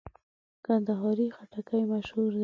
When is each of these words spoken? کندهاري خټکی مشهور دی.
کندهاري 0.65 1.27
خټکی 1.35 1.81
مشهور 1.91 2.31
دی. 2.35 2.39